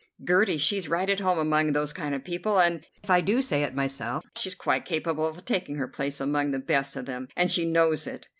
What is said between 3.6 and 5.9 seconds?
it myself, she's quite capable of taking her